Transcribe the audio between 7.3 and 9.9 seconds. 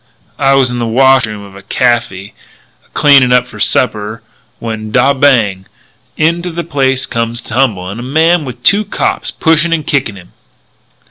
a tumblin' a man with two cops pushing and